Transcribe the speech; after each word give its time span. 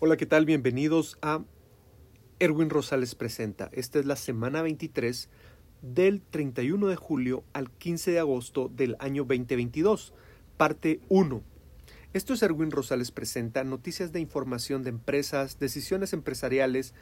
Hola, 0.00 0.16
¿qué 0.16 0.26
tal? 0.26 0.44
Bienvenidos 0.44 1.16
a 1.22 1.44
Erwin 2.40 2.68
Rosales 2.68 3.14
Presenta. 3.14 3.70
Esta 3.72 4.00
es 4.00 4.04
la 4.04 4.16
semana 4.16 4.60
23 4.60 5.28
del 5.82 6.20
31 6.20 6.88
de 6.88 6.96
julio 6.96 7.44
al 7.52 7.70
15 7.70 8.10
de 8.10 8.18
agosto 8.18 8.68
del 8.68 8.96
año 8.98 9.22
2022, 9.22 10.12
parte 10.56 11.00
1. 11.08 11.42
Esto 12.12 12.34
es 12.34 12.42
Erwin 12.42 12.72
Rosales 12.72 13.12
Presenta, 13.12 13.62
noticias 13.62 14.10
de 14.10 14.18
información 14.18 14.82
de 14.82 14.90
empresas, 14.90 15.60
decisiones 15.60 16.12
empresariales, 16.12 16.92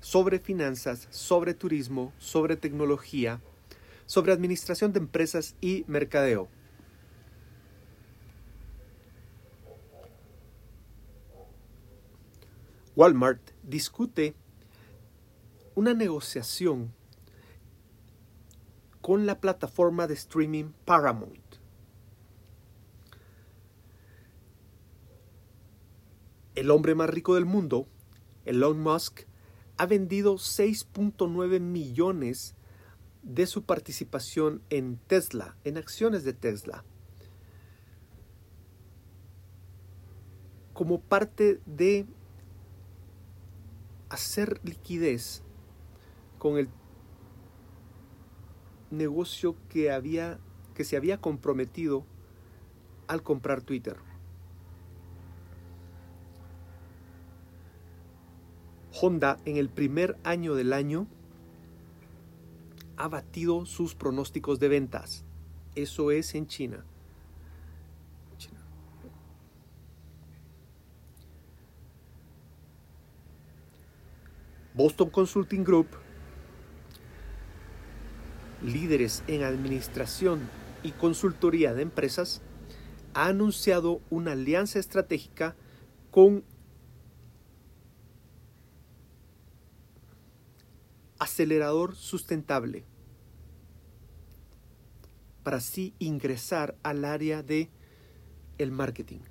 sobre 0.00 0.38
finanzas, 0.38 1.08
sobre 1.10 1.54
turismo, 1.54 2.12
sobre 2.18 2.56
tecnología, 2.56 3.40
sobre 4.06 4.32
administración 4.32 4.92
de 4.92 5.00
empresas 5.00 5.56
y 5.60 5.84
mercadeo. 5.88 6.48
Walmart 12.98 13.52
discute 13.62 14.34
una 15.76 15.94
negociación 15.94 16.92
con 19.00 19.24
la 19.24 19.40
plataforma 19.40 20.08
de 20.08 20.14
streaming 20.14 20.72
Paramount. 20.84 21.44
El 26.56 26.72
hombre 26.72 26.96
más 26.96 27.08
rico 27.08 27.36
del 27.36 27.44
mundo, 27.44 27.86
Elon 28.44 28.80
Musk, 28.80 29.28
ha 29.76 29.86
vendido 29.86 30.34
6.9 30.34 31.60
millones 31.60 32.56
de 33.22 33.46
su 33.46 33.62
participación 33.62 34.60
en 34.70 34.96
Tesla, 35.06 35.56
en 35.62 35.76
acciones 35.76 36.24
de 36.24 36.32
Tesla, 36.32 36.84
como 40.72 41.00
parte 41.00 41.60
de 41.64 42.08
hacer 44.08 44.60
liquidez 44.64 45.42
con 46.38 46.58
el 46.58 46.68
negocio 48.90 49.56
que 49.68 49.90
había 49.90 50.38
que 50.74 50.84
se 50.84 50.96
había 50.96 51.20
comprometido 51.20 52.04
al 53.08 53.22
comprar 53.22 53.62
Twitter. 53.62 53.96
Honda 59.00 59.38
en 59.44 59.56
el 59.56 59.68
primer 59.68 60.16
año 60.22 60.54
del 60.54 60.72
año 60.72 61.08
ha 62.96 63.08
batido 63.08 63.66
sus 63.66 63.94
pronósticos 63.94 64.60
de 64.60 64.68
ventas. 64.68 65.24
Eso 65.74 66.12
es 66.12 66.34
en 66.34 66.46
China. 66.46 66.84
Boston 74.78 75.10
Consulting 75.10 75.64
Group, 75.64 75.88
líderes 78.62 79.24
en 79.26 79.42
administración 79.42 80.48
y 80.84 80.92
consultoría 80.92 81.74
de 81.74 81.82
empresas, 81.82 82.42
ha 83.12 83.26
anunciado 83.26 84.00
una 84.08 84.32
alianza 84.32 84.78
estratégica 84.78 85.56
con 86.12 86.44
acelerador 91.18 91.96
sustentable 91.96 92.84
para 95.42 95.56
así 95.56 95.92
ingresar 95.98 96.76
al 96.84 97.04
área 97.04 97.42
de 97.42 97.68
el 98.58 98.70
marketing. 98.70 99.22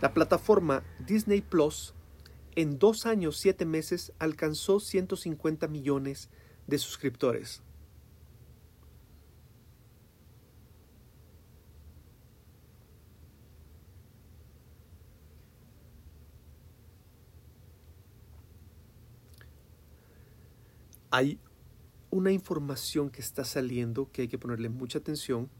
La 0.00 0.14
plataforma 0.14 0.82
Disney 1.06 1.42
Plus 1.42 1.92
en 2.56 2.78
dos 2.78 3.04
años 3.04 3.36
siete 3.36 3.66
meses 3.66 4.12
alcanzó 4.18 4.80
150 4.80 5.68
millones 5.68 6.30
de 6.66 6.78
suscriptores. 6.78 7.62
Hay 21.10 21.38
una 22.10 22.32
información 22.32 23.10
que 23.10 23.20
está 23.20 23.44
saliendo 23.44 24.10
que 24.12 24.22
hay 24.22 24.28
que 24.28 24.38
ponerle 24.38 24.68
mucha 24.68 24.98
atención, 24.98 25.50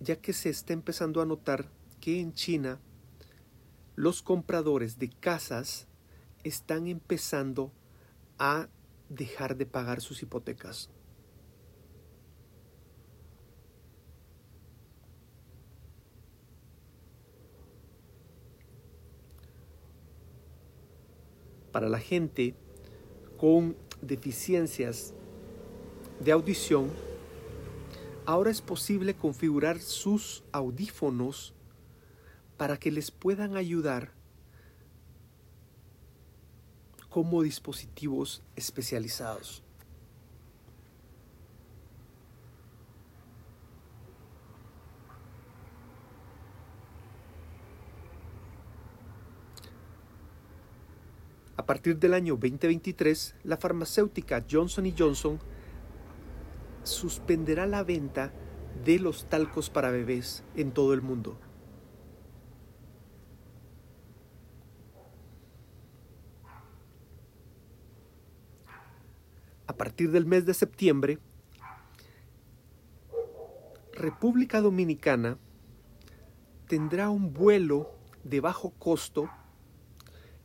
ya 0.00 0.16
que 0.16 0.32
se 0.32 0.48
está 0.48 0.72
empezando 0.72 1.20
a 1.20 1.26
notar 1.26 1.70
que 2.00 2.18
en 2.18 2.32
China 2.32 2.80
los 3.94 4.22
compradores 4.22 4.98
de 4.98 5.10
casas 5.10 5.86
están 6.44 6.86
empezando 6.86 7.72
a 8.38 8.68
dejar 9.08 9.56
de 9.56 9.66
pagar 9.66 10.00
sus 10.00 10.22
hipotecas. 10.22 10.90
Para 21.70 21.88
la 21.88 21.98
gente 21.98 22.54
con 23.38 23.76
deficiencias 24.02 25.14
de 26.20 26.32
audición, 26.32 26.90
ahora 28.26 28.50
es 28.50 28.60
posible 28.60 29.14
configurar 29.14 29.80
sus 29.80 30.44
audífonos 30.52 31.54
para 32.62 32.76
que 32.76 32.92
les 32.92 33.10
puedan 33.10 33.56
ayudar 33.56 34.12
como 37.08 37.42
dispositivos 37.42 38.40
especializados. 38.54 39.64
A 51.56 51.66
partir 51.66 51.98
del 51.98 52.14
año 52.14 52.34
2023, 52.34 53.34
la 53.42 53.56
farmacéutica 53.56 54.44
Johnson 54.48 54.94
Johnson 54.96 55.40
suspenderá 56.84 57.66
la 57.66 57.82
venta 57.82 58.32
de 58.84 59.00
los 59.00 59.28
talcos 59.28 59.68
para 59.68 59.90
bebés 59.90 60.44
en 60.54 60.70
todo 60.70 60.94
el 60.94 61.02
mundo. 61.02 61.41
A 69.72 69.76
partir 69.76 70.10
del 70.10 70.26
mes 70.26 70.44
de 70.44 70.52
septiembre, 70.52 71.18
República 73.94 74.60
Dominicana 74.60 75.38
tendrá 76.68 77.08
un 77.08 77.32
vuelo 77.32 77.90
de 78.22 78.40
bajo 78.40 78.70
costo 78.72 79.30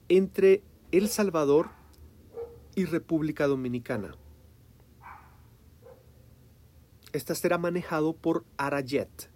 entre 0.07 0.63
El 0.93 1.09
Salvador 1.09 1.69
y 2.73 2.85
República 2.85 3.47
Dominicana. 3.47 4.15
Esta 7.11 7.35
será 7.35 7.57
manejado 7.57 8.13
por 8.13 8.45
Arajet. 8.55 9.29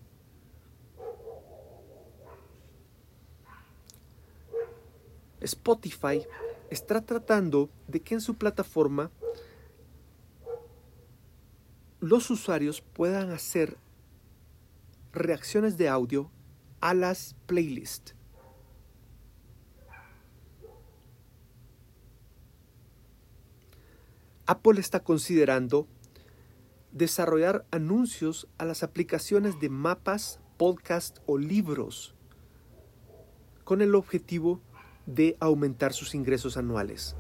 Spotify 5.42 6.26
está 6.70 7.02
tratando 7.02 7.70
de 7.90 8.02
que 8.02 8.14
en 8.14 8.22
su 8.22 8.36
plataforma 8.36 9.12
los 12.02 12.32
usuarios 12.32 12.82
puedan 12.82 13.30
hacer 13.30 13.78
reacciones 15.14 15.78
de 15.78 15.88
audio 15.88 16.32
a 16.82 16.96
las 16.96 17.36
playlists. 17.46 18.16
Apple 24.48 24.80
está 24.80 25.02
considerando 25.02 25.88
desarrollar 26.92 27.66
anuncios 27.72 28.48
a 28.58 28.66
las 28.66 28.82
aplicaciones 28.82 29.60
de 29.60 29.70
mapas, 29.70 30.42
podcast 30.58 31.20
o 31.28 31.38
libros 31.38 32.16
con 33.64 33.82
el 33.82 33.94
objetivo 33.94 34.60
de 35.06 35.38
aumentar 35.40 35.94
sus 35.94 36.16
ingresos 36.16 36.58
anuales. 36.58 37.16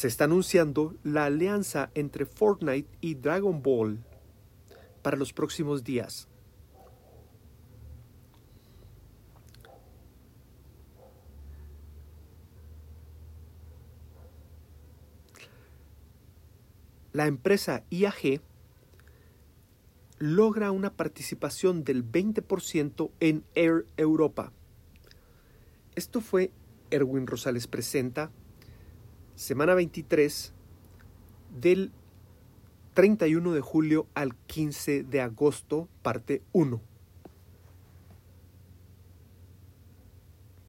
Se 0.00 0.08
está 0.08 0.24
anunciando 0.24 0.94
la 1.04 1.26
alianza 1.26 1.90
entre 1.94 2.24
Fortnite 2.24 2.88
y 3.02 3.16
Dragon 3.16 3.60
Ball 3.60 4.02
para 5.02 5.18
los 5.18 5.34
próximos 5.34 5.84
días. 5.84 6.26
la 17.12 17.26
empresa 17.26 17.84
IAG 17.90 18.40
logra 20.18 20.70
una 20.70 20.94
participación 20.96 21.84
del 21.84 22.10
20% 22.10 23.10
en 23.20 23.44
Air 23.54 23.84
Europa. 23.98 24.52
Esto 25.94 26.22
fue 26.22 26.52
Erwin 26.90 27.26
Rosales 27.26 27.66
Presenta, 27.66 28.30
semana 29.40 29.72
23 29.74 30.52
del 31.58 31.92
31 32.92 33.52
de 33.52 33.62
julio 33.62 34.06
al 34.12 34.36
15 34.36 35.02
de 35.02 35.22
agosto, 35.22 35.88
parte 36.02 36.42
1. 36.52 36.78